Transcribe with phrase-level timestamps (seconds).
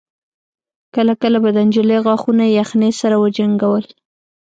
[0.95, 3.85] کله کله به د نجلۍ غاښونه يخنۍ سره وجنګول.